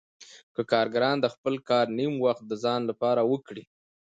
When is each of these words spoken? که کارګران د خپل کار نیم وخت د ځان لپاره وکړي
که 0.55 0.61
کارګران 0.71 1.17
د 1.21 1.25
خپل 1.33 1.53
کار 1.69 1.85
نیم 1.97 2.13
وخت 2.25 2.43
د 2.47 2.51
ځان 2.63 2.81
لپاره 2.89 3.21
وکړي 3.31 3.63